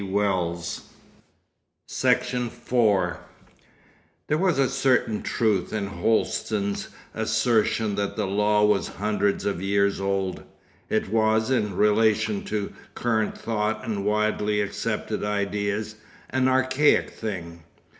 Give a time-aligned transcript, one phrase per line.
[1.87, 3.19] Section 4
[4.29, 10.01] There was a certain truth in Holsten's assertion that the law was 'hundreds of years
[10.01, 10.41] old.'
[10.89, 15.97] It was, in relation to current thought and widely accepted ideas,
[16.31, 17.61] an archaic thing.